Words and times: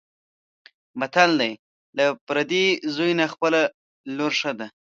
متل 0.99 1.31
دی: 1.41 1.51
له 1.97 2.05
پردي 2.25 2.65
زوی 2.95 3.11
نه 3.19 3.25
خپله 3.33 3.61
لور 4.17 4.33
ښه 4.39 4.51
ده. 4.59 4.67